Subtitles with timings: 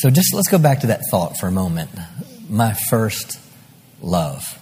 [0.00, 1.90] So just let's go back to that thought for a moment.
[2.48, 3.38] My first
[4.00, 4.58] love.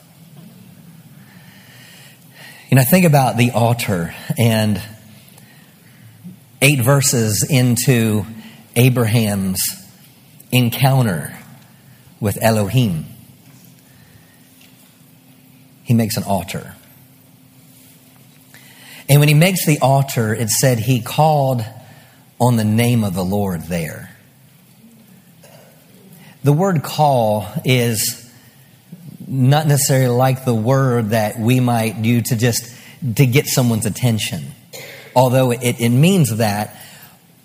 [2.70, 4.82] You know, think about the altar and
[6.60, 8.26] eight verses into
[8.74, 9.60] Abraham's
[10.50, 11.38] encounter
[12.18, 13.06] with Elohim.
[15.84, 16.74] He makes an altar.
[19.08, 21.64] And when he makes the altar, it said he called
[22.40, 24.07] on the name of the Lord there.
[26.44, 28.24] The word call is
[29.26, 32.74] not necessarily like the word that we might do to just
[33.16, 34.44] to get someone's attention.
[35.14, 36.76] Although it, it means that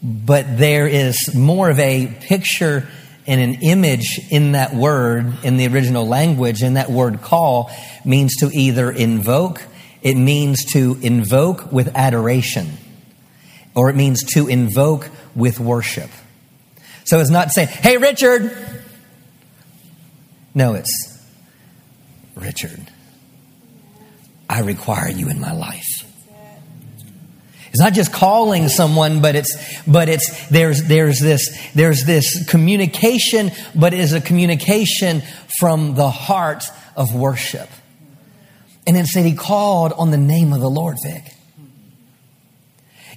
[0.04, 2.88] but there is more of a picture
[3.26, 7.72] and an image in that word in the original language and that word call
[8.04, 9.64] means to either invoke
[10.02, 12.74] it means to invoke with adoration
[13.74, 16.10] or it means to invoke with worship.
[17.06, 18.83] So it's not saying hey richard
[20.54, 21.14] no it's
[22.36, 22.90] Richard,
[24.50, 26.04] I require you in my life.
[27.70, 33.52] It's not just calling someone, but it's but it's there's there's this there's this communication,
[33.74, 35.24] but it is a communication
[35.60, 37.70] from the heart of worship.
[38.86, 41.34] And it said he called on the name of the Lord, Vic.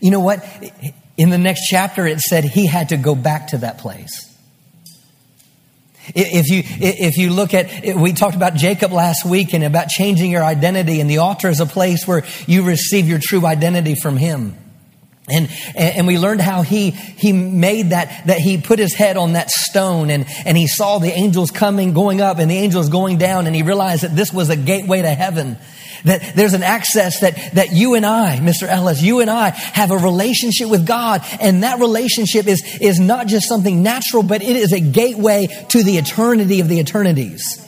[0.00, 0.42] You know what?
[1.18, 4.25] In the next chapter, it said he had to go back to that place.
[6.14, 10.30] If you, if you look at, we talked about Jacob last week and about changing
[10.30, 14.16] your identity, and the altar is a place where you receive your true identity from
[14.16, 14.56] him.
[15.28, 19.32] And, and we learned how he, he made that, that he put his head on
[19.32, 23.18] that stone and, and he saw the angels coming, going up and the angels going
[23.18, 25.58] down and he realized that this was a gateway to heaven.
[26.04, 28.68] That there's an access that, that you and I, Mr.
[28.68, 31.22] Ellis, you and I have a relationship with God.
[31.40, 35.82] And that relationship is, is not just something natural, but it is a gateway to
[35.82, 37.66] the eternity of the eternities.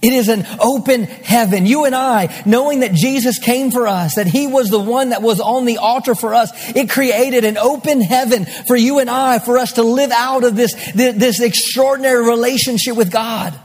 [0.00, 1.66] It is an open heaven.
[1.66, 5.22] You and I, knowing that Jesus came for us, that He was the one that
[5.22, 9.40] was on the altar for us, it created an open heaven for you and I,
[9.40, 13.58] for us to live out of this, this extraordinary relationship with God.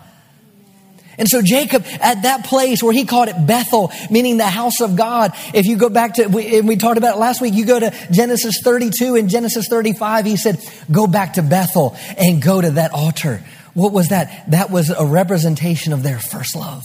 [1.18, 4.96] And so Jacob, at that place where he called it Bethel, meaning the house of
[4.96, 7.80] God, if you go back to, we, we talked about it last week, you go
[7.80, 10.60] to Genesis 32 and Genesis 35, he said,
[10.92, 13.44] go back to Bethel and go to that altar.
[13.74, 14.50] What was that?
[14.52, 16.84] That was a representation of their first love.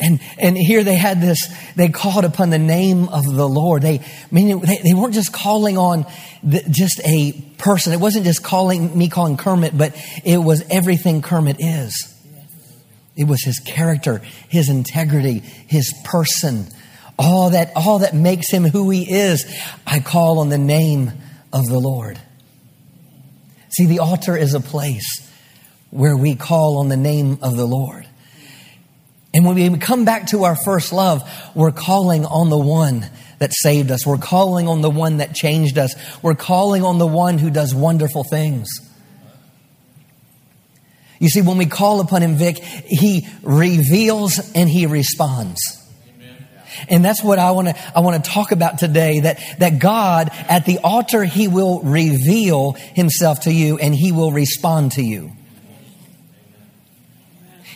[0.00, 3.82] And, and here they had this, they called upon the name of the Lord.
[3.82, 4.00] They,
[4.30, 6.06] meaning they, they weren't just calling on
[6.42, 7.92] the, just a person.
[7.92, 12.14] It wasn't just calling me calling Kermit, but it was everything Kermit is.
[13.16, 16.68] It was his character, his integrity, his person,
[17.18, 19.44] all that, all that makes him who he is.
[19.84, 21.10] I call on the name
[21.52, 22.20] of the Lord.
[23.70, 25.28] See, the altar is a place
[25.90, 28.07] where we call on the name of the Lord.
[29.34, 31.22] And when we come back to our first love,
[31.54, 33.08] we're calling on the one
[33.38, 34.06] that saved us.
[34.06, 35.94] We're calling on the one that changed us.
[36.22, 38.68] We're calling on the one who does wonderful things.
[41.20, 45.60] You see, when we call upon him, Vic, he reveals and he responds.
[46.88, 50.30] And that's what I want to I want to talk about today that that God
[50.32, 55.32] at the altar he will reveal himself to you and he will respond to you.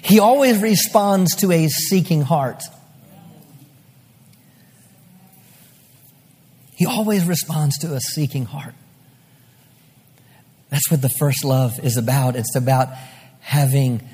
[0.03, 2.63] He always responds to a seeking heart.
[6.75, 8.75] He always responds to a seeking heart.
[10.71, 12.35] That's what the first love is about.
[12.35, 12.89] It's about
[13.41, 14.09] having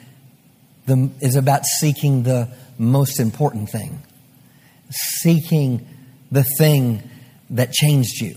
[0.87, 4.03] the, is about seeking the most important thing,
[4.91, 5.87] seeking
[6.31, 7.03] the thing
[7.51, 8.37] that changed you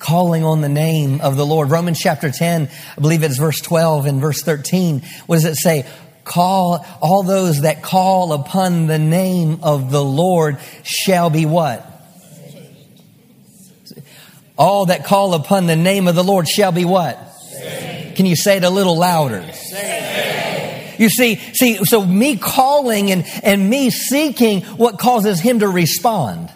[0.00, 1.70] calling on the name of the Lord.
[1.70, 5.02] Romans chapter 10, I believe it's verse 12 and verse 13.
[5.26, 5.86] What does it say?
[6.24, 11.86] Call, all those that call upon the name of the Lord shall be what?
[14.58, 17.16] All that call upon the name of the Lord shall be what?
[17.34, 18.16] Saved.
[18.16, 19.50] Can you say it a little louder?
[19.52, 21.00] Saved.
[21.00, 26.50] You see, see, so me calling and, and me seeking what causes him to respond.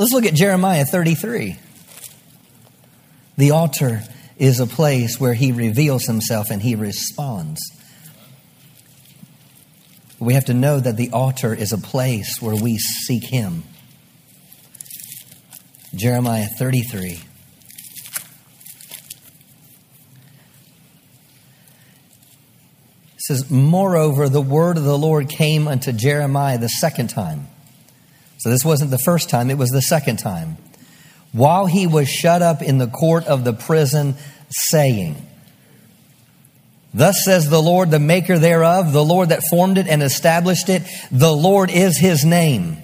[0.00, 1.58] Let's look at Jeremiah 33.
[3.36, 4.00] The altar
[4.38, 7.60] is a place where he reveals himself and he responds.
[10.18, 13.62] We have to know that the altar is a place where we seek him.
[15.94, 17.10] Jeremiah 33.
[17.10, 17.20] It
[23.18, 27.48] says, Moreover, the word of the Lord came unto Jeremiah the second time
[28.40, 30.56] So this wasn't the first time, it was the second time.
[31.32, 34.14] While he was shut up in the court of the prison,
[34.48, 35.26] saying,
[36.94, 40.82] Thus says the Lord, the maker thereof, the Lord that formed it and established it,
[41.12, 42.78] the Lord is his name.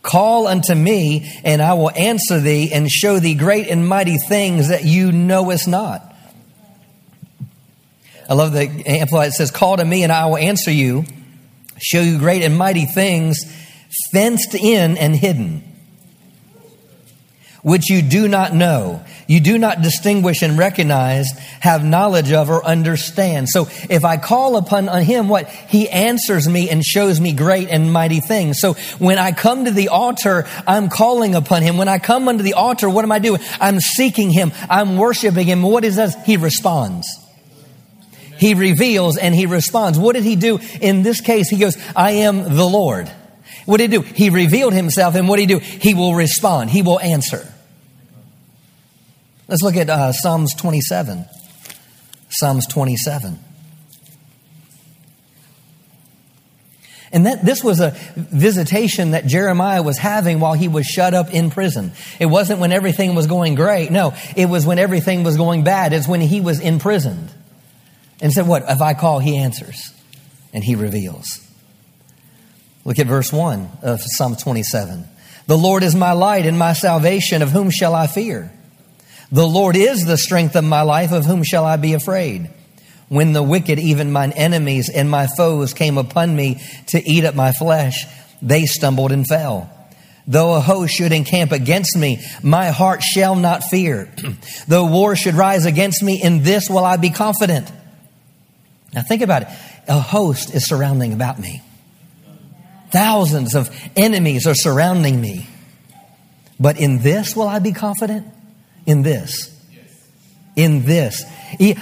[0.00, 4.68] Call unto me, and I will answer thee and show thee great and mighty things
[4.68, 6.14] that you knowest not.
[8.30, 9.28] I love the Amplified.
[9.28, 11.04] It says, Call to me, and I will answer you,
[11.78, 13.38] show you great and mighty things
[14.12, 15.62] fenced in and hidden,
[17.62, 22.64] which you do not know you do not distinguish and recognize, have knowledge of, or
[22.64, 23.48] understand.
[23.48, 25.48] So if I call upon him, what?
[25.48, 28.60] He answers me and shows me great and mighty things.
[28.60, 31.76] So when I come to the altar, I'm calling upon him.
[31.76, 33.40] When I come under the altar, what am I doing?
[33.60, 34.52] I'm seeking him.
[34.70, 35.62] I'm worshiping him.
[35.62, 36.24] What is that?
[36.24, 37.25] He responds.
[38.38, 39.98] He reveals and he responds.
[39.98, 41.48] What did he do in this case?
[41.48, 43.10] He goes, I am the Lord.
[43.64, 44.02] What did he do?
[44.02, 45.58] He revealed himself and what did he do?
[45.58, 46.70] He will respond.
[46.70, 47.52] He will answer.
[49.48, 51.26] Let's look at uh, Psalms 27.
[52.28, 53.38] Psalms 27.
[57.12, 61.32] And that, this was a visitation that Jeremiah was having while he was shut up
[61.32, 61.92] in prison.
[62.18, 63.90] It wasn't when everything was going great.
[63.90, 65.92] No, it was when everything was going bad.
[65.92, 67.32] It's when he was imprisoned.
[68.20, 68.64] And said, What?
[68.68, 69.92] If I call, he answers
[70.52, 71.46] and he reveals.
[72.84, 75.06] Look at verse 1 of Psalm 27.
[75.46, 77.42] The Lord is my light and my salvation.
[77.42, 78.52] Of whom shall I fear?
[79.32, 81.12] The Lord is the strength of my life.
[81.12, 82.50] Of whom shall I be afraid?
[83.08, 87.34] When the wicked, even mine enemies and my foes, came upon me to eat up
[87.34, 88.04] my flesh,
[88.42, 89.70] they stumbled and fell.
[90.26, 94.12] Though a host should encamp against me, my heart shall not fear.
[94.68, 97.70] Though war should rise against me, in this will I be confident.
[98.96, 99.48] Now think about it.
[99.86, 101.62] A host is surrounding about me.
[102.90, 105.46] Thousands of enemies are surrounding me.
[106.58, 108.32] But in this will I be confident?
[108.86, 109.52] in this.
[110.54, 111.24] In this.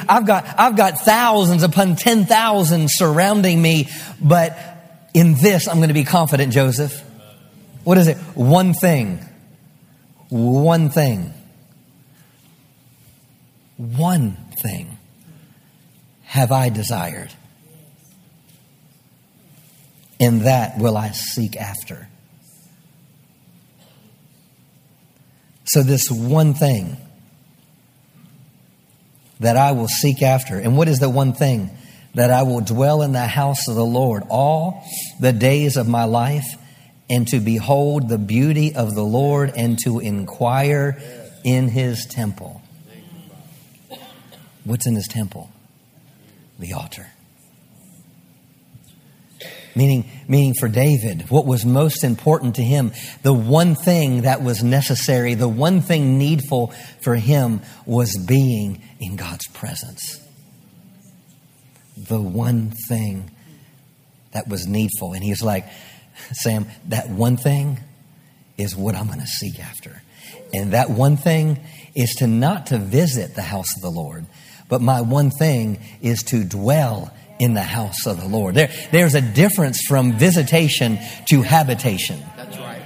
[0.09, 3.89] I've got, I've got thousands upon 10,000 surrounding me,
[4.21, 4.59] but
[5.13, 7.01] in this I'm going to be confident, Joseph.
[7.85, 8.17] What is it?
[8.35, 9.21] One thing.
[10.31, 11.33] One thing.
[13.77, 14.94] One thing
[16.35, 17.33] have I desired,
[20.21, 22.09] and that will I seek after
[25.67, 26.97] So, this one thing
[29.41, 31.71] that I will seek after, and what is the one thing?
[32.15, 34.85] That I will dwell in the house of the Lord all
[35.19, 36.45] the days of my life,
[37.11, 41.01] and to behold the beauty of the Lord, and to inquire
[41.45, 42.63] in his temple.
[44.65, 45.51] What's in his temple?
[46.59, 47.07] The altar.
[49.77, 52.93] Meaning, meaning for David, what was most important to him,
[53.23, 56.73] the one thing that was necessary, the one thing needful
[57.03, 60.21] for him was being in God's presence.
[61.97, 63.33] The one thing
[64.31, 65.13] that was needful.
[65.13, 65.67] And he's like,
[66.33, 67.81] Sam, that one thing
[68.57, 70.03] is what I'm going to seek after.
[70.53, 71.61] And that one thing
[71.97, 74.27] is to not to visit the house of the Lord,
[74.69, 78.55] but my one thing is to dwell in the house of the Lord.
[78.55, 82.21] There, there's a difference from visitation to habitation.
[82.37, 82.83] That's right.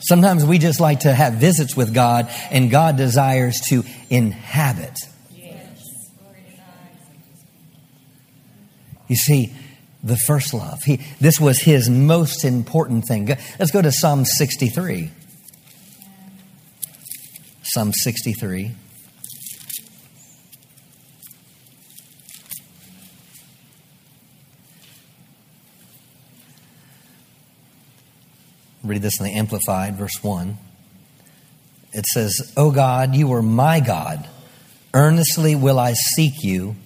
[0.00, 4.96] Sometimes we just like to have visits with God, and God desires to inhabit.
[9.08, 9.54] You see,
[10.02, 10.82] the first love.
[10.84, 13.26] He, this was his most important thing.
[13.58, 15.10] Let's go to Psalm 63.
[17.62, 18.74] Psalm 63.
[28.86, 30.58] Read this in the Amplified, verse 1.
[31.92, 34.28] It says, O God, you are my God.
[34.92, 36.76] Earnestly will I seek you.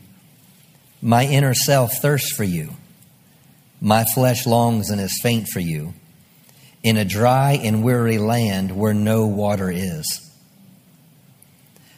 [1.03, 2.75] My inner self thirsts for you.
[3.81, 5.95] My flesh longs and is faint for you
[6.83, 10.05] in a dry and weary land where no water is.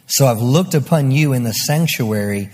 [0.06, 2.50] So I've looked upon you in the sanctuary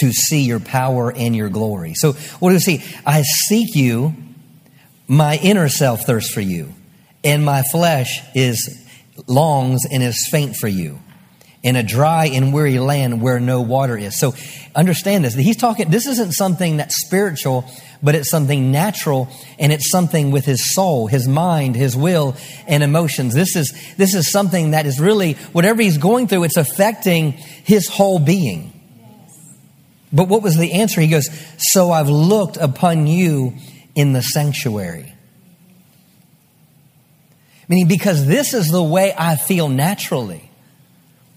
[0.00, 1.94] to see your power and your glory.
[1.94, 2.84] So what do we see?
[3.04, 4.14] I seek you.
[5.08, 6.74] My inner self thirsts for you
[7.22, 8.86] and my flesh is
[9.26, 11.00] longs and is faint for you
[11.62, 14.18] in a dry and weary land where no water is.
[14.18, 14.34] So
[14.74, 15.34] understand this.
[15.34, 17.66] He's talking, this isn't something that's spiritual,
[18.02, 22.34] but it's something natural and it's something with his soul, his mind, his will
[22.66, 23.34] and emotions.
[23.34, 27.88] This is, this is something that is really, whatever he's going through, it's affecting his
[27.88, 28.76] whole being.
[30.12, 31.00] But what was the answer?
[31.00, 33.54] He goes, So I've looked upon you
[33.94, 35.14] in the sanctuary.
[37.70, 40.50] Meaning, because this is the way I feel naturally.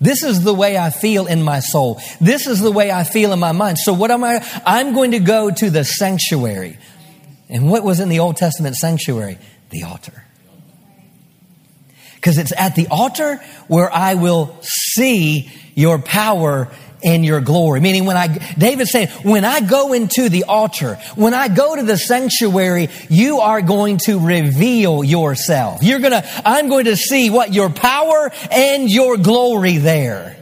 [0.01, 2.01] This is the way I feel in my soul.
[2.19, 3.77] This is the way I feel in my mind.
[3.77, 4.43] So, what am I?
[4.65, 6.79] I'm going to go to the sanctuary.
[7.49, 9.37] And what was in the Old Testament sanctuary?
[9.69, 10.23] The altar.
[12.15, 13.35] Because it's at the altar
[13.67, 16.71] where I will see your power
[17.03, 17.79] and your glory.
[17.79, 21.83] Meaning when I, David's saying, when I go into the altar, when I go to
[21.83, 25.83] the sanctuary, you are going to reveal yourself.
[25.83, 30.37] You're gonna, I'm going to see what your power and your glory there.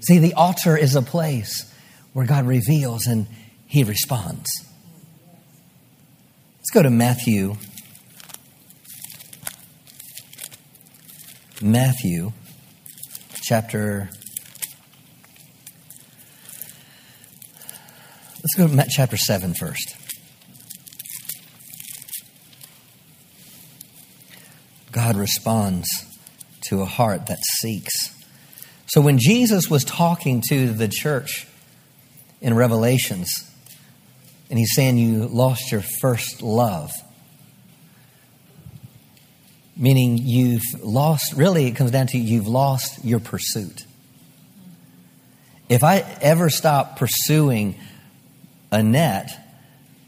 [0.00, 1.70] See, the altar is a place
[2.12, 3.26] where God reveals and
[3.66, 4.48] he responds.
[6.58, 7.56] Let's go to Matthew.
[11.60, 12.32] Matthew
[13.42, 14.10] chapter
[18.40, 19.96] Let's go to Matt chapter 7 first.
[24.92, 25.88] God responds
[26.68, 28.14] to a heart that seeks.
[28.86, 31.48] So when Jesus was talking to the church
[32.40, 33.28] in Revelations,
[34.48, 36.92] and he's saying you lost your first love,
[39.76, 43.84] meaning you've lost, really, it comes down to you've lost your pursuit.
[45.68, 47.74] If I ever stop pursuing
[48.70, 49.30] a net,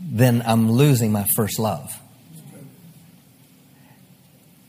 [0.00, 1.92] then I'm losing my first love.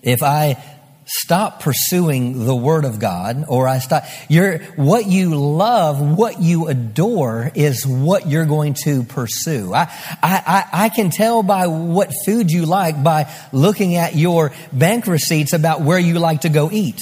[0.04, 0.62] If I
[1.06, 6.68] stop pursuing the word of God or I stop you're what you love, what you
[6.68, 9.74] adore is what you're going to pursue.
[9.74, 9.92] I,
[10.24, 15.54] I, I can tell by what food you like by looking at your bank receipts
[15.54, 17.02] about where you like to go eat.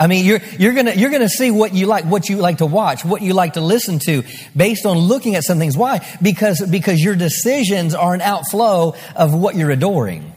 [0.00, 2.66] I mean, you're, you're gonna, you're gonna see what you like, what you like to
[2.66, 4.22] watch, what you like to listen to
[4.56, 5.76] based on looking at some things.
[5.76, 6.00] Why?
[6.22, 10.32] Because, because your decisions are an outflow of what you're adoring.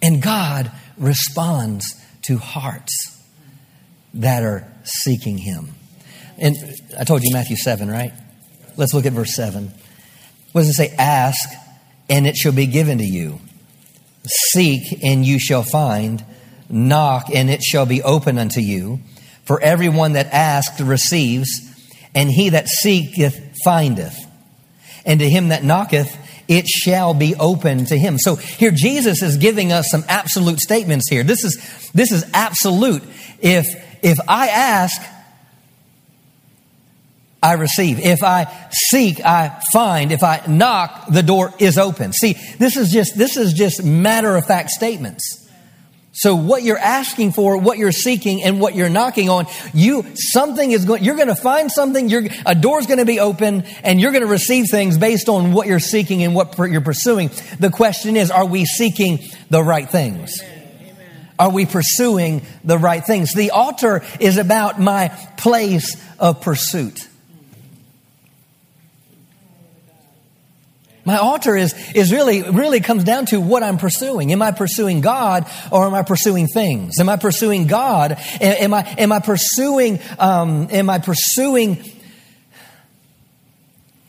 [0.00, 3.22] And God responds to hearts
[4.14, 5.74] that are seeking Him.
[6.38, 6.56] And
[6.98, 8.12] I told you Matthew 7, right?
[8.78, 9.70] Let's look at verse 7.
[10.52, 10.94] What does it say?
[10.96, 11.48] Ask,
[12.08, 13.40] and it shall be given to you.
[14.26, 16.24] Seek, and you shall find.
[16.68, 19.00] Knock, and it shall be open unto you.
[19.44, 21.48] For everyone that asks receives,
[22.14, 24.16] and he that seeketh findeth.
[25.04, 26.16] And to him that knocketh,
[26.48, 28.18] it shall be open to him.
[28.18, 31.22] So here Jesus is giving us some absolute statements here.
[31.22, 33.02] This is this is absolute.
[33.40, 33.66] If
[34.02, 35.00] if I ask,
[37.44, 38.00] I receive.
[38.00, 40.10] If I seek, I find.
[40.10, 42.14] If I knock, the door is open.
[42.14, 45.46] See, this is just, this is just matter of fact statements.
[46.12, 50.70] So what you're asking for, what you're seeking, and what you're knocking on, you, something
[50.70, 54.00] is going, you're going to find something, you're, a door's going to be open, and
[54.00, 57.30] you're going to receive things based on what you're seeking and what you're pursuing.
[57.58, 59.18] The question is, are we seeking
[59.50, 60.40] the right things?
[61.38, 63.34] Are we pursuing the right things?
[63.34, 67.08] The altar is about my place of pursuit.
[71.04, 74.32] My altar is, is really, really comes down to what I'm pursuing.
[74.32, 76.98] Am I pursuing God or am I pursuing things?
[76.98, 78.16] Am I pursuing God?
[78.40, 81.84] Am I, am I pursuing, um, am I pursuing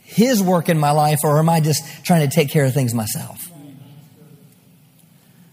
[0.04, 2.94] His work in my life or am I just trying to take care of things
[2.94, 3.42] myself?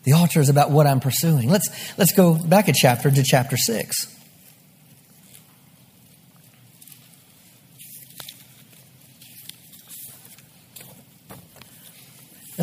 [0.04, 1.48] The altar is about what I'm pursuing.
[1.48, 4.21] Let's, let's go back a chapter to chapter 6.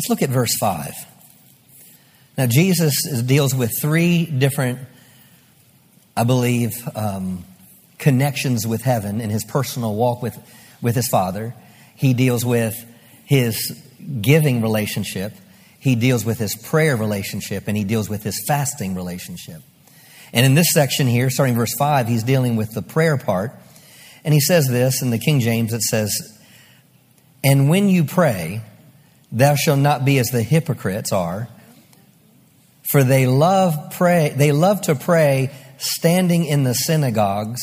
[0.00, 0.94] Let's look at verse 5.
[2.38, 2.94] Now, Jesus
[3.26, 4.78] deals with three different,
[6.16, 7.44] I believe, um,
[7.98, 10.38] connections with heaven in his personal walk with,
[10.80, 11.54] with his Father.
[11.96, 12.82] He deals with
[13.26, 13.78] his
[14.22, 15.34] giving relationship,
[15.78, 19.60] he deals with his prayer relationship, and he deals with his fasting relationship.
[20.32, 23.52] And in this section here, starting verse 5, he's dealing with the prayer part.
[24.24, 26.10] And he says this in the King James it says,
[27.44, 28.62] And when you pray,
[29.32, 31.48] Thou shalt not be as the hypocrites are,
[32.90, 37.60] for they love pray they love to pray standing in the synagogues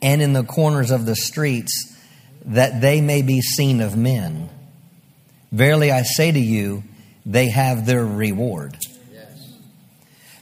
[0.00, 1.96] and in the corners of the streets
[2.44, 4.48] that they may be seen of men.
[5.50, 6.84] Verily I say to you,
[7.24, 8.76] they have their reward.
[9.12, 9.52] Yes.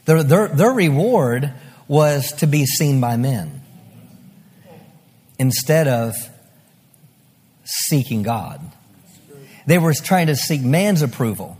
[0.05, 1.53] Their, their, their reward
[1.87, 3.61] was to be seen by men
[5.39, 6.13] instead of
[7.63, 8.61] seeking God.
[9.65, 11.57] They were trying to seek man's approval.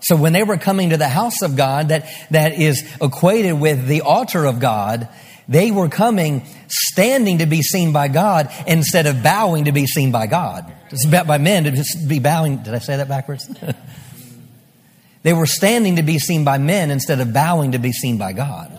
[0.00, 3.86] So when they were coming to the house of God that, that is equated with
[3.86, 5.08] the altar of God,
[5.48, 10.12] They were coming standing to be seen by God instead of bowing to be seen
[10.12, 10.70] by God.
[10.90, 12.58] It's about by men to be bowing.
[12.58, 13.48] Did I say that backwards?
[15.22, 18.34] they were standing to be seen by men instead of bowing to be seen by
[18.34, 18.77] God.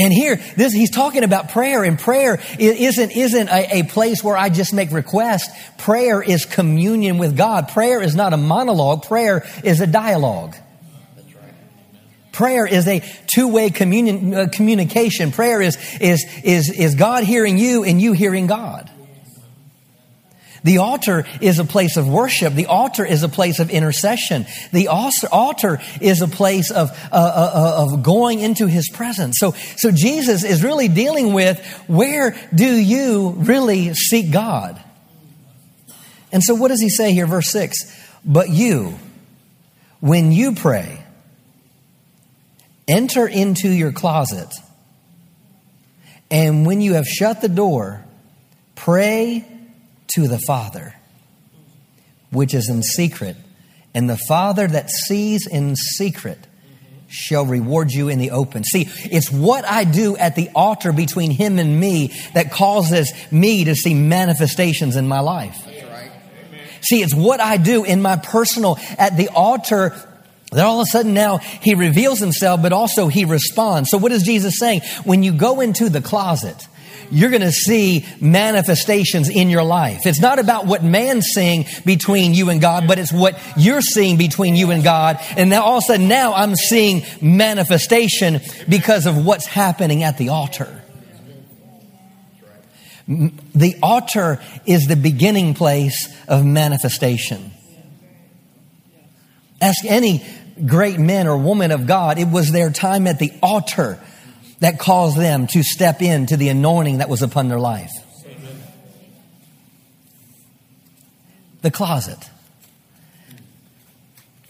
[0.00, 4.36] And here, this, he's talking about prayer, and prayer isn't, isn't a, a, place where
[4.36, 5.48] I just make requests.
[5.76, 7.68] Prayer is communion with God.
[7.68, 9.02] Prayer is not a monologue.
[9.02, 10.56] Prayer is a dialogue.
[12.32, 15.32] Prayer is a two-way communion, uh, communication.
[15.32, 18.90] Prayer is, is, is, is God hearing you and you hearing God.
[20.62, 22.54] The altar is a place of worship.
[22.54, 24.46] The altar is a place of intercession.
[24.72, 29.36] The altar is a place of, uh, uh, uh, of going into his presence.
[29.38, 34.82] So, so Jesus is really dealing with where do you really seek God?
[36.32, 37.76] And so what does he say here, verse 6?
[38.24, 38.98] But you,
[40.00, 41.04] when you pray,
[42.86, 44.48] enter into your closet,
[46.30, 48.04] and when you have shut the door,
[48.76, 49.44] pray
[50.14, 50.94] to the Father,
[52.30, 53.36] which is in secret.
[53.94, 56.38] And the Father that sees in secret
[57.08, 58.62] shall reward you in the open.
[58.62, 63.64] See, it's what I do at the altar between Him and me that causes me
[63.64, 65.66] to see manifestations in my life.
[66.82, 69.94] See, it's what I do in my personal, at the altar
[70.52, 73.90] that all of a sudden now he reveals himself, but also he responds.
[73.90, 74.80] So what is Jesus saying?
[75.04, 76.66] When you go into the closet,
[77.10, 80.06] you're going to see manifestations in your life.
[80.06, 84.16] It's not about what man's seeing between you and God, but it's what you're seeing
[84.16, 85.18] between you and God.
[85.36, 90.18] And now all of a sudden now I'm seeing manifestation because of what's happening at
[90.18, 90.82] the altar.
[93.08, 97.50] The altar is the beginning place of manifestation.
[99.60, 100.24] Ask any
[100.64, 103.98] great men or woman of God, it was their time at the altar
[104.60, 107.90] that caused them to step into the anointing that was upon their life.
[111.62, 112.18] The closet.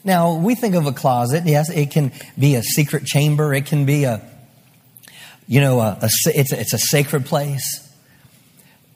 [0.05, 3.85] Now, we think of a closet, yes, it can be a secret chamber, it can
[3.85, 4.23] be a,
[5.47, 7.87] you know, a, a it's, a, it's a sacred place.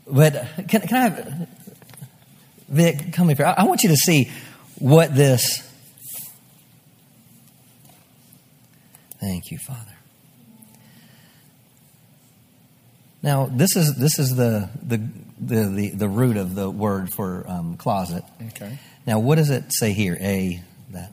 [0.06, 1.48] But can, can I have,
[2.68, 3.44] Vic, come here.
[3.44, 4.30] I, I want you to see
[4.78, 5.60] what this,
[9.20, 9.93] thank you, Father.
[13.24, 14.98] Now, this is this is the the
[15.40, 18.22] the, the, the root of the word for um, closet.
[18.48, 18.78] Okay.
[19.06, 20.18] Now, what does it say here?
[20.20, 21.10] A that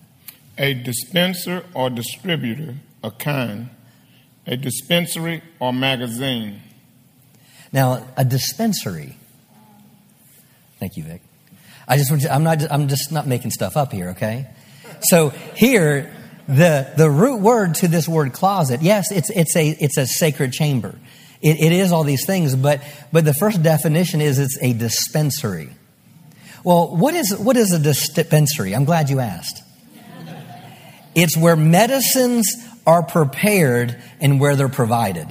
[0.58, 3.70] a dispenser or distributor, a kind,
[4.46, 6.62] a dispensary or magazine.
[7.72, 9.16] Now, a dispensary.
[10.82, 11.22] Thank you, Vic.
[11.88, 14.48] I just I'm not I'm just not making stuff up here, okay?
[15.04, 16.14] So here
[16.50, 20.52] the the root word to this word closet, yes, it's it's a it's a sacred
[20.52, 20.96] chamber.
[21.42, 25.70] It, it is all these things, but, but the first definition is it's a dispensary.
[26.64, 28.76] Well, what is, what is a dispensary?
[28.76, 29.64] I'm glad you asked.
[31.16, 35.28] It's where medicines are prepared and where they're provided.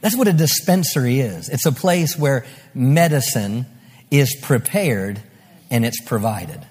[0.00, 1.48] That's what a dispensary is.
[1.48, 2.44] It's a place where
[2.74, 3.66] medicine
[4.10, 5.20] is prepared
[5.70, 6.64] and it's provided.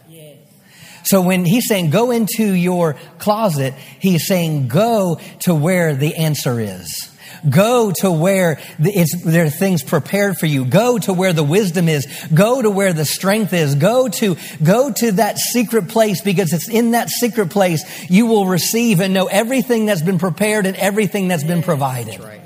[1.04, 6.60] So when he's saying go into your closet, he's saying go to where the answer
[6.60, 7.10] is.
[7.50, 10.64] Go to where there are things prepared for you.
[10.64, 12.08] Go to where the wisdom is.
[12.34, 13.76] Go to where the strength is.
[13.76, 18.46] Go to, go to that secret place because it's in that secret place you will
[18.46, 22.14] receive and know everything that's been prepared and everything that's been provided.
[22.14, 22.40] That's right.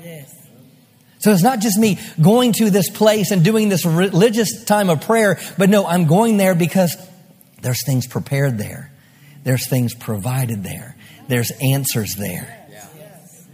[1.20, 5.00] So it's not just me going to this place and doing this religious time of
[5.00, 6.96] prayer, but no, I'm going there because
[7.62, 8.92] there's things prepared there.
[9.44, 10.96] There's things provided there.
[11.28, 12.54] There's answers there.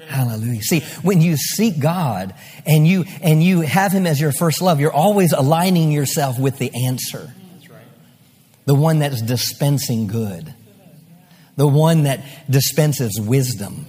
[0.07, 0.61] Hallelujah.
[0.63, 2.35] See, when you seek God
[2.67, 6.59] and you and you have him as your first love, you're always aligning yourself with
[6.59, 7.33] the answer.
[8.67, 10.55] The one that's dispensing good.
[11.57, 13.87] The one that dispenses wisdom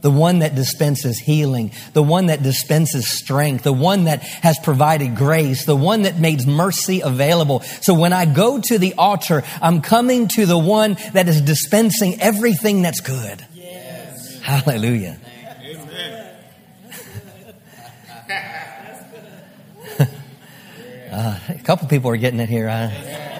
[0.00, 5.16] the one that dispenses healing, the one that dispenses strength, the one that has provided
[5.16, 7.60] grace, the one that makes mercy available.
[7.82, 12.20] So when I go to the altar, I'm coming to the one that is dispensing
[12.20, 13.44] everything that's good.
[13.54, 14.40] Yes.
[14.40, 15.18] Hallelujah.
[21.12, 22.68] uh, a couple people are getting it here.
[22.68, 23.39] Huh?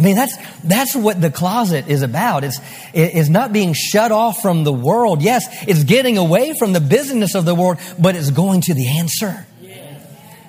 [0.00, 0.34] I mean, that's,
[0.64, 2.42] that's what the closet is about.
[2.42, 2.58] It's,
[2.94, 5.20] it's not being shut off from the world.
[5.20, 8.98] Yes, it's getting away from the business of the world, but it's going to the
[8.98, 9.46] answer.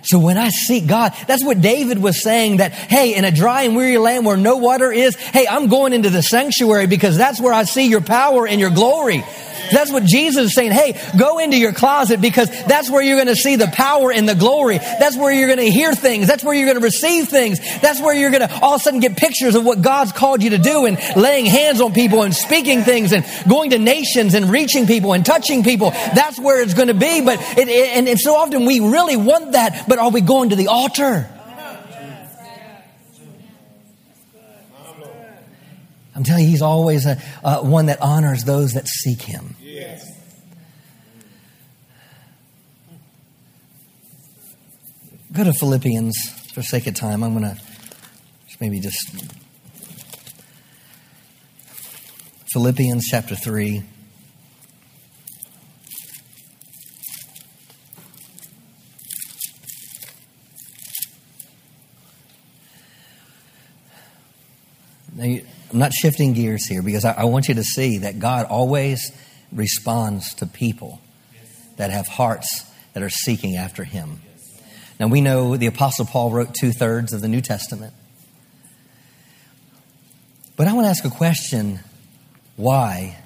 [0.04, 3.64] So when I seek God, that's what David was saying that, hey, in a dry
[3.64, 7.42] and weary land where no water is, hey, I'm going into the sanctuary because that's
[7.42, 9.24] where I see your power and your glory.
[9.72, 10.72] That's what Jesus is saying.
[10.72, 14.28] Hey, go into your closet because that's where you're going to see the power and
[14.28, 14.78] the glory.
[14.78, 16.28] That's where you're going to hear things.
[16.28, 17.60] That's where you're going to receive things.
[17.80, 20.44] That's where you're going to all of a sudden get pictures of what God's called
[20.44, 24.34] you to do and laying hands on people and speaking things and going to nations
[24.34, 25.92] and reaching people and touching people.
[25.92, 27.22] That's where it's going to be.
[27.22, 30.50] But it, it, and, and so often we really want that, but are we going
[30.50, 31.30] to the altar?
[36.14, 39.56] I'm telling you, he's always a, uh, one that honors those that seek him.
[39.82, 40.12] Yes.
[45.34, 46.16] Go to Philippians
[46.54, 47.24] for sake of time.
[47.24, 47.60] I'm going to
[48.60, 48.96] maybe just.
[52.54, 53.82] Philippians chapter 3.
[65.16, 69.12] Now, I'm not shifting gears here because I want you to see that God always
[69.52, 71.02] responds to people
[71.78, 74.22] that have hearts that are seeking after Him.
[75.00, 77.94] Now, we know the Apostle Paul wrote two thirds of the New Testament.
[80.56, 81.80] But I want to ask a question
[82.56, 83.18] why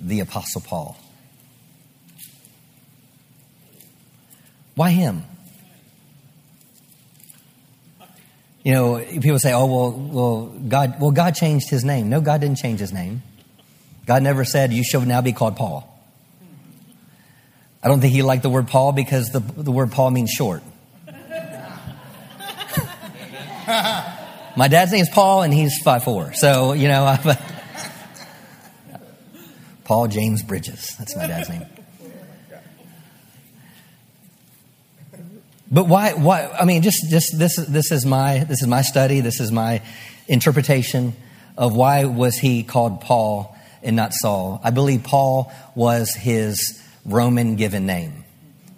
[0.00, 0.96] the Apostle Paul?
[4.74, 5.24] Why him?
[8.62, 12.42] You know, people say, "Oh, well, well, God, well, God changed His name." No, God
[12.42, 13.22] didn't change His name.
[14.10, 15.86] God never said, "You shall now be called Paul."
[17.80, 20.64] I don't think He liked the word Paul because the the word Paul means short.
[24.56, 26.34] My dad's name is Paul, and he's five four.
[26.34, 27.16] So you know,
[29.84, 30.96] Paul James Bridges.
[30.98, 31.66] That's my dad's name.
[35.70, 36.14] But why?
[36.14, 36.48] Why?
[36.48, 39.20] I mean, just just this this is my this is my study.
[39.20, 39.82] This is my
[40.26, 41.12] interpretation
[41.56, 44.60] of why was he called Paul and not Saul.
[44.62, 48.24] I believe Paul was his Roman given name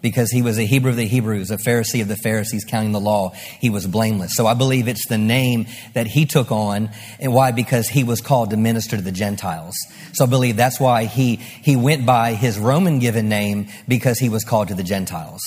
[0.03, 3.01] because he was a Hebrew of the Hebrews, a Pharisee of the Pharisees, counting the
[3.01, 3.31] law.
[3.61, 4.33] He was blameless.
[4.35, 6.91] So I believe it's the name that he took on.
[7.21, 7.53] And why?
[7.53, 9.75] Because he was called to minister to the Gentiles.
[10.15, 14.29] So I believe that's why he, he went by his Roman given name because he
[14.29, 15.41] was called to the Gentiles.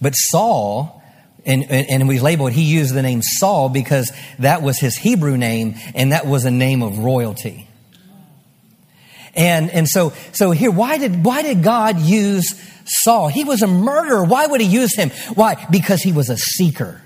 [0.00, 1.02] But Saul,
[1.44, 5.36] and, and we label it, he used the name Saul because that was his Hebrew
[5.36, 7.68] name and that was a name of royalty.
[9.34, 13.28] And, and so, so here, why did, why did God use Saul?
[13.28, 14.24] He was a murderer.
[14.24, 15.10] Why would he use him?
[15.34, 15.66] Why?
[15.70, 17.00] Because he was a seeker.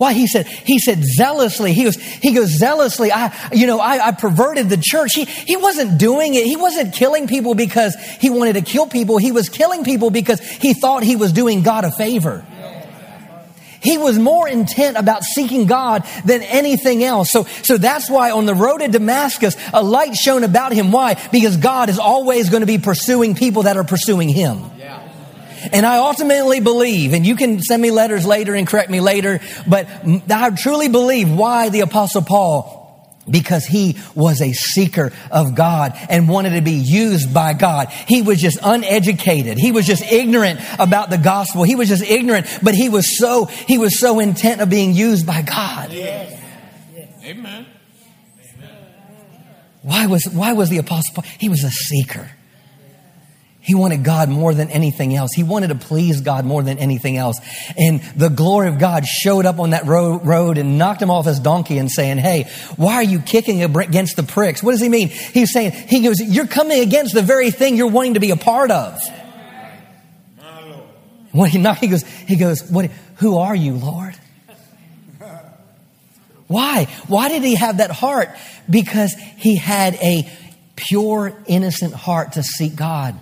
[0.00, 0.14] Why?
[0.14, 4.12] He said, he said zealously, he was, he goes zealously, I, you know, I, I
[4.12, 5.10] perverted the church.
[5.14, 6.46] He, he wasn't doing it.
[6.46, 9.18] He wasn't killing people because he wanted to kill people.
[9.18, 12.46] He was killing people because he thought he was doing God a favor.
[13.82, 17.30] He was more intent about seeking God than anything else.
[17.30, 20.92] So, so that's why on the road to Damascus, a light shone about him.
[20.92, 21.20] Why?
[21.32, 24.70] Because God is always going to be pursuing people that are pursuing him.
[25.72, 29.40] And I ultimately believe, and you can send me letters later and correct me later,
[29.66, 29.86] but
[30.30, 32.79] I truly believe why the apostle Paul
[33.30, 37.88] because he was a seeker of God and wanted to be used by God.
[37.88, 39.58] He was just uneducated.
[39.58, 41.62] He was just ignorant about the gospel.
[41.62, 45.26] He was just ignorant, but he was so, he was so intent of being used
[45.26, 45.92] by God.
[45.92, 46.40] Yes.
[46.94, 47.08] Yes.
[47.24, 47.66] Amen.
[49.82, 51.24] Why was, why was the apostle Paul?
[51.38, 52.30] He was a seeker.
[53.62, 55.32] He wanted God more than anything else.
[55.34, 57.38] He wanted to please God more than anything else.
[57.76, 61.38] And the glory of God showed up on that road, and knocked him off his
[61.38, 64.62] donkey and saying, Hey, why are you kicking against the pricks?
[64.62, 65.08] What does he mean?
[65.08, 68.36] He's saying, He goes, You're coming against the very thing you're wanting to be a
[68.36, 68.98] part of.
[71.32, 74.14] When he knocked, he goes, he goes, what, who are you, Lord?
[76.48, 76.86] Why?
[77.06, 78.30] Why did he have that heart?
[78.68, 80.28] Because he had a
[80.74, 83.16] pure, innocent heart to seek God.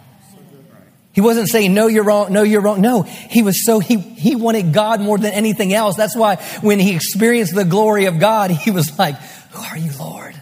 [1.19, 2.81] He wasn't saying, no, you're wrong, no, you're wrong.
[2.81, 5.97] No, he was so, he, he wanted God more than anything else.
[5.97, 9.17] That's why when he experienced the glory of God, he was like,
[9.51, 10.41] who are you, Lord?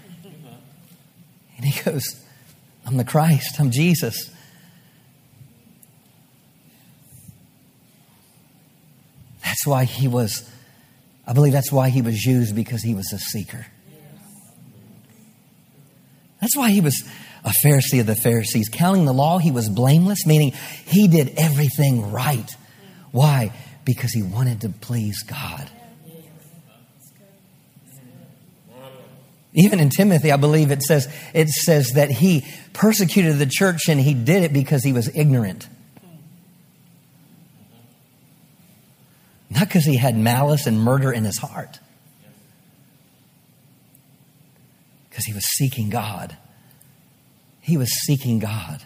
[1.56, 2.04] And he goes,
[2.84, 4.30] I'm the Christ, I'm Jesus.
[9.42, 10.46] That's why he was,
[11.26, 13.64] I believe that's why he was used because he was a seeker.
[16.42, 17.02] That's why he was
[17.46, 18.68] a Pharisee of the Pharisees.
[18.68, 20.52] Counting the law, he was blameless, meaning
[20.84, 22.50] he did everything right.
[23.12, 23.52] Why?
[23.84, 25.70] Because he wanted to please God.
[29.54, 33.98] Even in Timothy, I believe it says, it says that he persecuted the church and
[33.98, 35.66] he did it because he was ignorant.
[39.48, 41.78] Not because he had malice and murder in his heart,
[45.08, 46.36] because he was seeking God.
[47.66, 48.80] He was seeking God.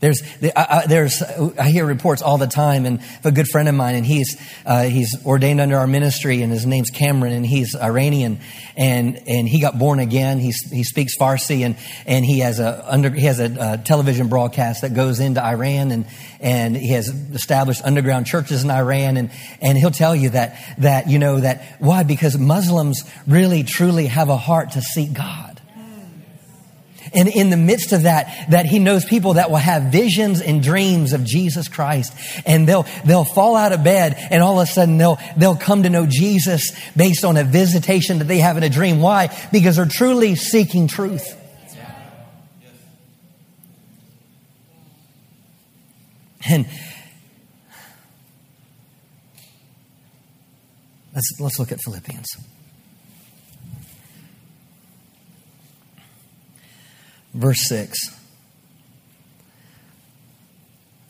[0.00, 0.22] There's,
[0.54, 4.04] I, there's, I hear reports all the time, and a good friend of mine, and
[4.04, 8.40] he's, uh, he's ordained under our ministry, and his name's Cameron, and he's Iranian,
[8.76, 10.38] and, and he got born again.
[10.38, 14.28] He's, he speaks Farsi, and, and he has a, under, he has a, a television
[14.28, 16.04] broadcast that goes into Iran, and,
[16.40, 19.30] and he has established underground churches in Iran, and,
[19.62, 22.02] and he'll tell you that, that, you know, that, why?
[22.02, 25.53] Because Muslims really, truly have a heart to seek God.
[27.14, 30.62] And in the midst of that, that he knows people that will have visions and
[30.62, 32.12] dreams of Jesus Christ.
[32.44, 35.84] And they'll, they'll fall out of bed and all of a sudden they'll, they'll come
[35.84, 39.00] to know Jesus based on a visitation that they have in a dream.
[39.00, 39.36] Why?
[39.52, 41.40] Because they're truly seeking truth.
[46.46, 46.66] And
[51.14, 52.26] let's, let's look at Philippians.
[57.34, 57.98] Verse 6.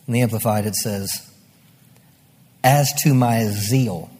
[0.07, 1.09] In the Amplified, it says,
[2.63, 4.11] As to my zeal,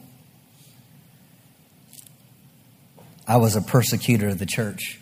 [3.27, 4.99] I was a persecutor of the church.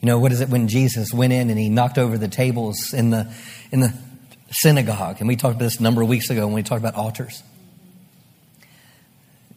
[0.00, 2.92] You know, what is it when Jesus went in and he knocked over the tables
[2.92, 3.32] in the,
[3.70, 3.94] in the
[4.50, 5.18] synagogue?
[5.20, 7.42] And we talked about this a number of weeks ago when we talked about altars.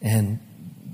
[0.00, 0.38] And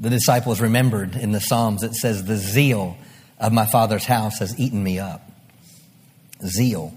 [0.01, 2.97] the disciples remembered in the Psalms, it says, The zeal
[3.43, 5.29] of my Father's house has eaten me up.
[6.47, 6.95] Zeal,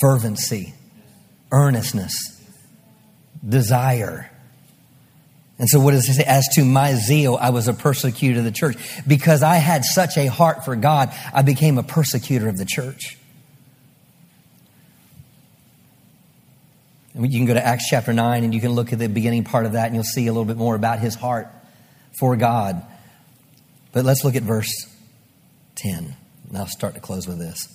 [0.00, 0.74] fervency,
[1.52, 2.14] earnestness,
[3.46, 4.30] desire.
[5.58, 6.24] And so, what does he say?
[6.24, 8.76] As to my zeal, I was a persecutor of the church.
[9.06, 13.18] Because I had such a heart for God, I became a persecutor of the church.
[17.14, 19.66] You can go to Acts chapter 9 and you can look at the beginning part
[19.66, 21.48] of that and you'll see a little bit more about his heart
[22.18, 22.82] for God.
[23.92, 24.86] But let's look at verse
[25.82, 26.16] 10.
[26.48, 27.66] And I'll start to close with this.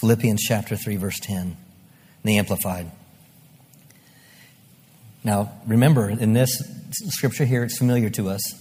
[0.00, 1.56] Philippians chapter 3, verse 10,
[2.24, 2.90] the Amplified.
[5.22, 6.62] Now, remember, in this
[7.08, 8.54] scripture here, it's familiar to us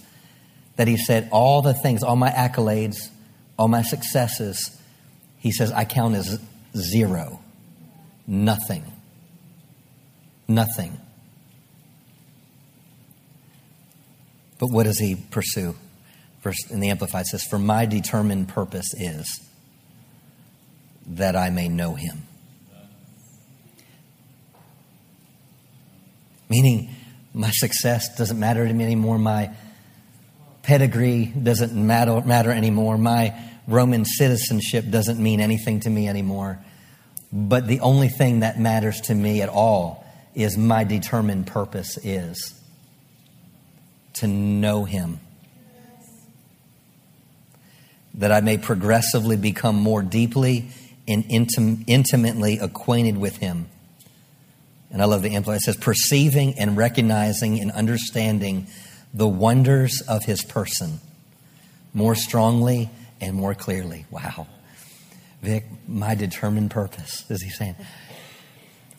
[0.76, 3.10] that he said, All the things, all my accolades,
[3.58, 4.78] all my successes,
[5.38, 6.40] he says, I count as
[6.76, 7.40] zero.
[8.28, 8.84] Nothing.
[10.48, 11.00] Nothing.
[14.60, 15.76] But what does he pursue?
[16.70, 19.42] In the Amplified says, For my determined purpose is
[21.08, 22.24] that I may know him.
[26.50, 26.90] Meaning,
[27.34, 29.18] my success doesn't matter to me anymore.
[29.20, 29.52] My
[30.64, 32.98] pedigree doesn't matter, matter anymore.
[32.98, 36.60] My Roman citizenship doesn't mean anything to me anymore.
[37.32, 42.60] But the only thing that matters to me at all is my determined purpose is
[44.14, 45.20] to know him
[48.20, 50.70] that I may progressively become more deeply
[51.08, 53.68] and intim- intimately acquainted with him.
[54.92, 55.58] And I love the amplified.
[55.58, 58.68] It says, perceiving and recognizing and understanding
[59.14, 61.00] the wonders of his person
[61.94, 62.90] more strongly
[63.22, 64.06] and more clearly.
[64.12, 64.48] Wow.
[65.42, 67.76] Vic, my determined purpose, is he saying,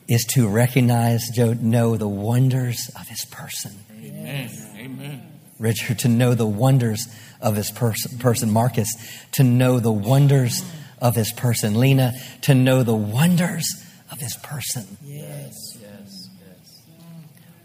[0.08, 3.72] is to recognize, know the wonders of his person.
[4.02, 4.50] Amen.
[4.76, 5.39] Amen.
[5.60, 7.06] Richard, to know the wonders
[7.40, 8.50] of his person, person.
[8.50, 8.88] Marcus,
[9.32, 10.64] to know the wonders
[11.00, 11.78] of his person.
[11.78, 13.64] Lena, to know the wonders
[14.10, 14.96] of his person.
[15.04, 16.82] Yes, yes, yes.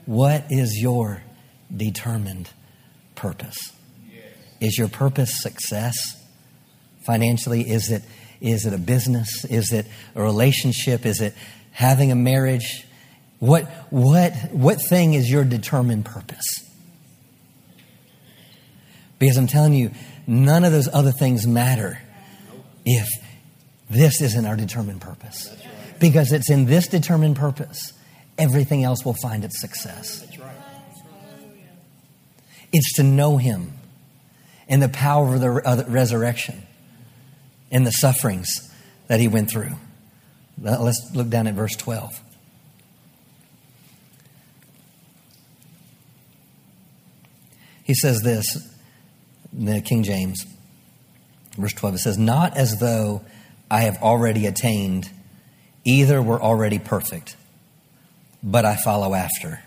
[0.05, 1.23] What is your
[1.75, 2.49] determined
[3.15, 3.71] purpose?
[4.59, 5.95] Is your purpose success?
[7.05, 8.03] Financially, is it
[8.41, 9.45] is it a business?
[9.45, 11.05] Is it a relationship?
[11.05, 11.33] Is it
[11.71, 12.85] having a marriage?
[13.39, 16.64] What what what thing is your determined purpose?
[19.25, 19.89] Because I'm telling you,
[20.27, 21.99] none of those other things matter
[22.85, 23.07] if
[23.89, 25.51] this isn't our determined purpose.
[25.99, 27.91] Because it's in this determined purpose,
[28.37, 30.23] everything else will find its success.
[32.71, 33.73] It's to know Him
[34.69, 36.61] and the power of the resurrection
[37.71, 38.71] and the sufferings
[39.07, 39.73] that He went through.
[40.61, 42.21] Let's look down at verse 12.
[47.85, 48.73] He says this
[49.57, 50.45] the King James,
[51.57, 53.23] verse 12, it says, Not as though
[53.69, 55.09] I have already attained,
[55.83, 57.35] either were already perfect,
[58.43, 59.61] but I follow after.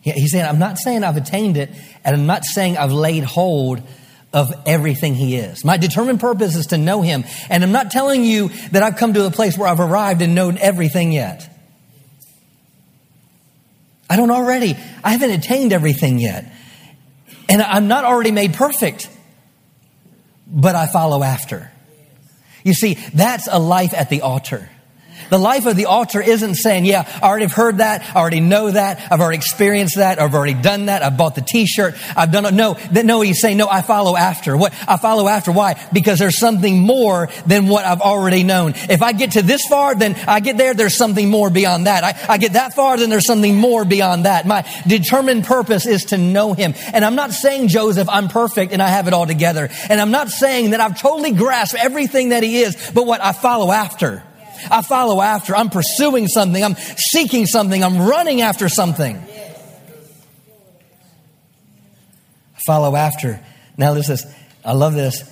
[0.00, 1.70] He's saying, I'm not saying I've attained it,
[2.04, 3.82] and I'm not saying I've laid hold
[4.34, 5.64] of everything he is.
[5.64, 7.24] My determined purpose is to know him.
[7.48, 10.34] And I'm not telling you that I've come to a place where I've arrived and
[10.34, 11.48] known everything yet.
[14.10, 16.52] I don't already, I haven't attained everything yet.
[17.48, 19.08] And I'm not already made perfect,
[20.46, 21.70] but I follow after.
[22.64, 24.70] You see, that's a life at the altar.
[25.30, 28.02] The life of the altar isn't saying, yeah, I already heard that.
[28.14, 29.00] I already know that.
[29.10, 30.20] I've already experienced that.
[30.20, 31.02] I've already done that.
[31.02, 31.94] I've bought the t-shirt.
[32.16, 32.54] I've done it.
[32.54, 34.56] No, that, no, he's saying, no, I follow after.
[34.56, 34.72] What?
[34.88, 35.52] I follow after.
[35.52, 35.82] Why?
[35.92, 38.74] Because there's something more than what I've already known.
[38.76, 40.74] If I get to this far, then I get there.
[40.74, 42.04] There's something more beyond that.
[42.04, 44.46] I, I get that far, then there's something more beyond that.
[44.46, 46.74] My determined purpose is to know him.
[46.92, 49.68] And I'm not saying, Joseph, I'm perfect and I have it all together.
[49.88, 53.32] And I'm not saying that I've totally grasped everything that he is, but what I
[53.32, 54.22] follow after.
[54.70, 55.56] I follow after.
[55.56, 56.62] I'm pursuing something.
[56.62, 57.82] I'm seeking something.
[57.82, 59.16] I'm running after something.
[62.54, 63.44] I follow after.
[63.76, 64.18] Now, listen,
[64.64, 65.22] I love this.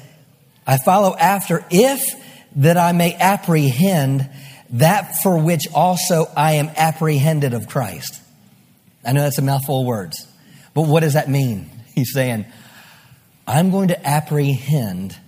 [0.66, 2.02] I follow after if
[2.56, 4.28] that I may apprehend
[4.70, 8.20] that for which also I am apprehended of Christ.
[9.04, 10.26] I know that's a mouthful of words,
[10.74, 11.70] but what does that mean?
[11.94, 12.46] He's saying,
[13.46, 15.18] I'm going to apprehend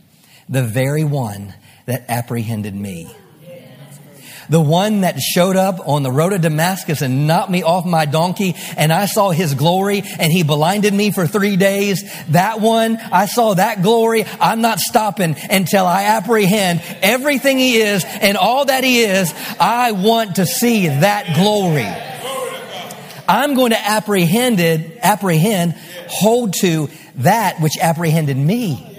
[0.49, 1.55] the very one
[1.87, 3.15] that apprehended me.
[4.49, 8.05] The one that showed up on the road to Damascus and knocked me off my
[8.05, 12.05] donkey and I saw his glory and he blinded me for three days.
[12.29, 14.25] That one, I saw that glory.
[14.41, 19.33] I'm not stopping until I apprehend everything he is and all that he is.
[19.59, 21.89] I want to see that glory.
[23.27, 25.73] I'm going to apprehend it, apprehend,
[26.09, 28.94] hold to that which apprehended me.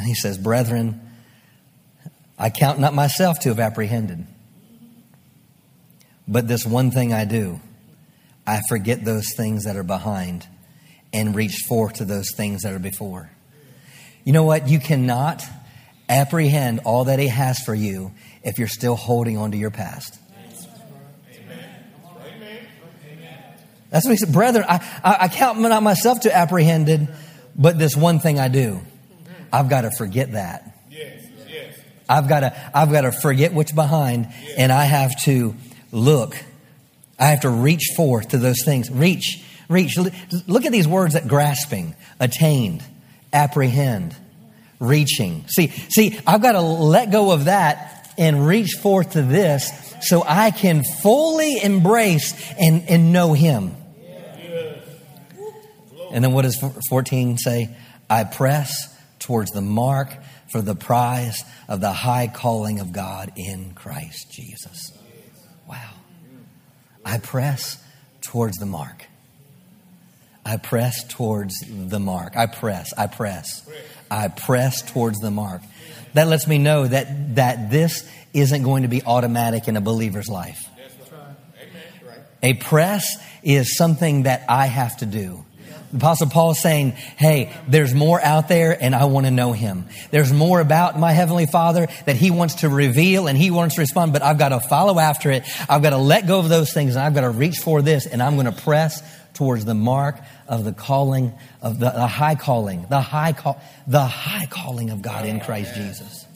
[0.00, 1.00] He says, Brethren,
[2.38, 4.26] I count not myself to have apprehended.
[6.26, 7.60] But this one thing I do,
[8.46, 10.46] I forget those things that are behind
[11.12, 13.30] and reach forth to those things that are before.
[14.24, 14.68] You know what?
[14.68, 15.42] You cannot
[16.08, 20.18] apprehend all that He has for you if you're still holding on to your past.
[23.90, 24.32] That's what he said.
[24.32, 27.08] Brethren, I, I, I count not myself to apprehended,
[27.56, 28.80] but this one thing I do.
[29.52, 30.78] I've got to forget that.
[30.90, 31.78] Yes, yes.
[32.08, 34.54] I've got to, I've got to forget what's behind yes.
[34.58, 35.54] and I have to
[35.92, 36.36] look.
[37.18, 38.90] I have to reach forth to those things.
[38.90, 39.98] Reach, reach.
[40.46, 42.82] Look at these words that grasping, attained,
[43.32, 44.14] apprehend,
[44.80, 45.44] reaching.
[45.48, 49.70] See, see, I've got to let go of that and reach forth to this
[50.02, 53.74] so I can fully embrace and, and know Him.
[56.10, 56.56] And then what does
[56.88, 57.76] 14 say?
[58.08, 60.08] I press towards the mark
[60.50, 64.92] for the prize of the high calling of God in Christ Jesus.
[65.68, 65.90] Wow.
[67.04, 67.82] I press
[68.20, 69.06] towards the mark.
[70.44, 72.36] I press towards the mark.
[72.36, 73.68] I press, I press.
[74.10, 75.60] I press towards the mark.
[76.14, 80.28] That lets me know that, that this isn't going to be automatic in a believer's
[80.28, 80.60] life.
[82.42, 83.04] A press
[83.42, 85.44] is something that I have to do.
[85.94, 89.86] Apostle Paul is saying, Hey, there's more out there and I want to know him.
[90.10, 93.80] There's more about my Heavenly Father that he wants to reveal and he wants to
[93.80, 95.44] respond, but I've got to follow after it.
[95.68, 98.06] I've got to let go of those things and I've got to reach for this
[98.06, 102.34] and I'm going to press towards the mark of the calling of the, the high
[102.34, 106.26] calling, the high call, the high calling of God in Christ Jesus.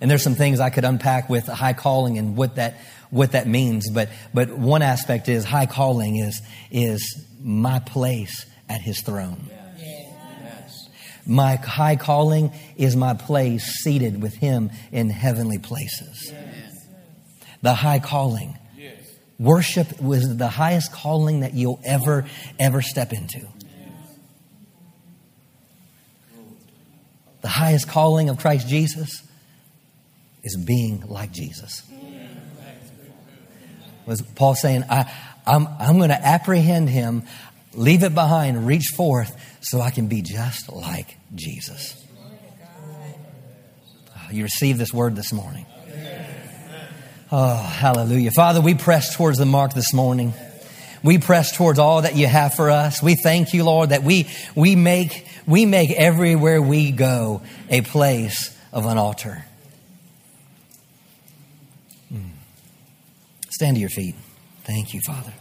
[0.00, 2.78] And there's some things I could unpack with high calling and what that
[3.10, 8.80] what that means, but but one aspect is high calling is is my place at
[8.80, 9.48] his throne.
[9.78, 10.88] Yes.
[11.26, 16.30] My high calling is my place seated with him in heavenly places.
[16.32, 16.88] Yes.
[17.62, 18.58] The high calling.
[18.76, 18.96] Yes.
[19.38, 22.26] Worship was the highest calling that you'll ever,
[22.58, 23.46] ever step into.
[27.40, 29.22] The highest calling of Christ Jesus
[30.42, 31.82] is being like Jesus.
[34.06, 35.12] Was Paul saying, I,
[35.48, 37.22] I'm, I'm going to apprehend him,
[37.72, 41.94] leave it behind, reach forth so I can be just like Jesus.
[44.14, 45.64] Oh, you received this word this morning.
[47.32, 48.30] Oh, hallelujah.
[48.30, 50.34] Father, we press towards the mark this morning.
[51.02, 53.02] We press towards all that you have for us.
[53.02, 58.56] We thank you, Lord, that we, we make, we make everywhere we go a place
[58.72, 59.44] of an altar.
[62.10, 62.30] Hmm.
[63.50, 64.14] Stand to your feet.
[64.68, 65.32] Thank you, Father.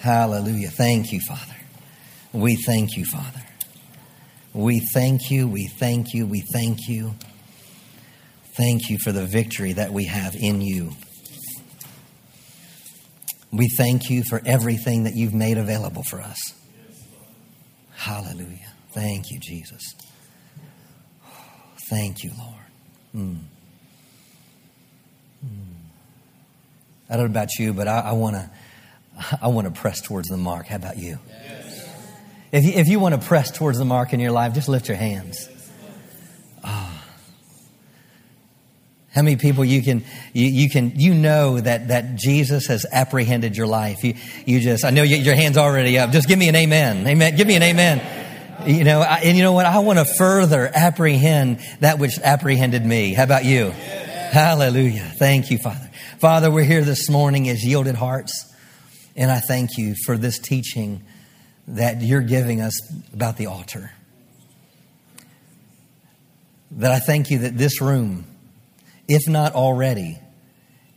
[0.00, 0.70] Hallelujah.
[0.70, 1.54] Thank you, Father.
[2.32, 3.42] We thank you, Father.
[4.52, 5.46] We thank you.
[5.46, 6.26] We thank you.
[6.26, 7.14] We thank you.
[8.56, 10.90] Thank you for the victory that we have in you.
[13.52, 16.52] We thank you for everything that you've made available for us.
[17.94, 18.72] Hallelujah.
[18.90, 19.94] Thank you, Jesus.
[21.88, 22.64] Thank you, Lord.
[23.14, 23.38] Mm.
[27.10, 28.50] I don't know about you, but I want to
[29.42, 30.66] I want to press towards the mark.
[30.66, 31.18] How about you?
[32.52, 34.88] If you, if you want to press towards the mark in your life, just lift
[34.88, 35.48] your hands.
[36.64, 37.02] Oh.
[39.12, 43.56] How many people you can you, you, can you know that that Jesus has apprehended
[43.56, 44.04] your life?
[44.04, 44.14] You
[44.46, 46.10] you just I know you, your hands already up.
[46.10, 47.06] Just give me an amen.
[47.06, 47.36] Amen.
[47.36, 48.68] Give me an amen.
[48.68, 49.66] You know, I, and you know what?
[49.66, 53.14] I want to further apprehend that which apprehended me.
[53.14, 53.72] How about you?
[54.30, 55.12] Hallelujah.
[55.16, 55.90] Thank you, Father.
[56.20, 58.54] Father, we're here this morning as yielded hearts,
[59.16, 61.02] and I thank you for this teaching
[61.66, 62.74] that you're giving us
[63.12, 63.90] about the altar.
[66.70, 68.24] That I thank you that this room,
[69.08, 70.20] if not already,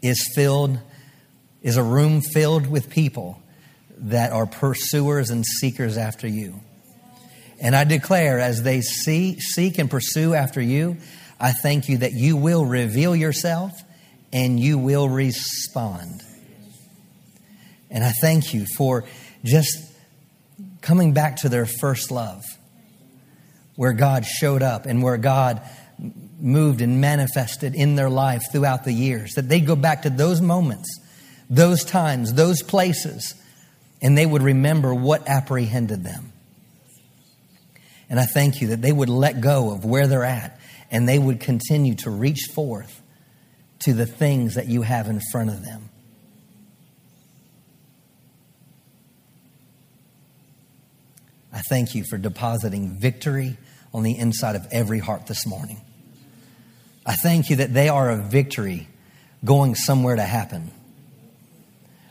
[0.04, 0.78] is filled,
[1.64, 3.42] is a room filled with people
[3.98, 6.62] that are pursuers and seekers after you.
[7.60, 10.98] And I declare, as they see, seek and pursue after you,
[11.44, 13.74] I thank you that you will reveal yourself
[14.32, 16.22] and you will respond.
[17.92, 19.04] And I thank you for
[19.44, 19.78] just
[20.80, 22.46] coming back to their first love,
[23.76, 25.62] where God showed up and where God
[26.40, 29.34] moved and manifested in their life throughout the years.
[29.34, 30.98] That they go back to those moments,
[31.50, 33.36] those times, those places,
[34.02, 36.32] and they would remember what apprehended them.
[38.10, 40.62] And I thank you that they would let go of where they're at
[40.94, 43.02] and they would continue to reach forth
[43.80, 45.90] to the things that you have in front of them.
[51.52, 53.58] I thank you for depositing victory
[53.94, 55.82] on the inside of every heart this morning.
[57.06, 58.88] I thank you that they are a victory
[59.44, 60.72] going somewhere to happen.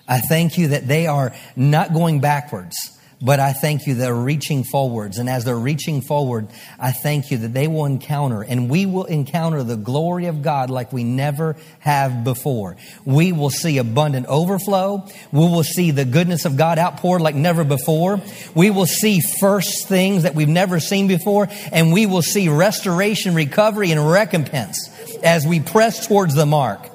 [0.07, 2.77] I thank you that they are not going backwards,
[3.23, 5.19] but I thank you they're reaching forwards.
[5.19, 6.49] And as they're reaching forward,
[6.79, 10.71] I thank you that they will encounter and we will encounter the glory of God
[10.71, 12.77] like we never have before.
[13.05, 15.07] We will see abundant overflow.
[15.31, 18.21] We will see the goodness of God outpoured like never before.
[18.55, 21.49] We will see first things that we've never seen before.
[21.71, 24.91] And we will see restoration, recovery, and recompense
[25.23, 26.89] as we press towards the mark.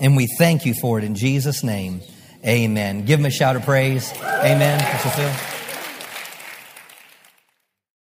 [0.00, 2.00] And we thank you for it in Jesus' name.
[2.44, 3.04] Amen.
[3.04, 4.12] Give him a shout of praise.
[4.20, 5.51] Amen.